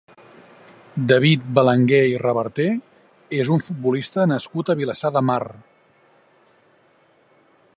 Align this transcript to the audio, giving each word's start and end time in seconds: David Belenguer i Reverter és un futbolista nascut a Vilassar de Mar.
David 1.09 1.43
Belenguer 1.57 1.99
i 2.11 2.15
Reverter 2.21 2.65
és 3.41 3.51
un 3.57 3.61
futbolista 3.67 4.25
nascut 4.33 4.71
a 4.71 4.77
Vilassar 4.81 5.13
de 5.19 5.23
Mar. 5.29 5.41